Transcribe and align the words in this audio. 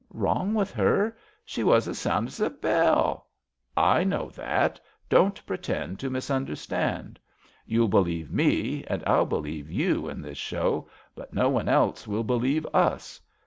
Wrong 0.09 0.55
with 0.55 0.71
her! 0.71 1.15
She 1.45 1.63
was 1.63 1.87
as 1.87 1.99
sound 1.99 2.29
as 2.29 2.39
a 2.39 2.49
bell 2.49 3.27
"I 3.95 4.03
know 4.03 4.31
that. 4.31 4.79
Don't 5.09 5.45
pretend 5.45 5.99
to 5.99 6.09
mis 6.09 6.27
jmderstand. 6.27 7.17
You'll 7.67 7.87
believe 7.87 8.31
me, 8.31 8.83
and 8.87 9.03
I'll 9.05 9.27
believe 9.27 9.67
t/ou 9.67 10.07
in 10.09 10.23
this 10.23 10.39
show; 10.39 10.89
but 11.13 11.35
no 11.35 11.49
one 11.49 11.69
else 11.69 12.07
will 12.07 12.23
believe 12.23 12.65
us. 12.73 13.21